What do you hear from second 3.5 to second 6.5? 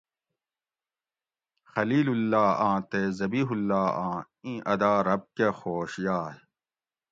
اللّٰہ آں اِیں ادا رب کہ خوش یائ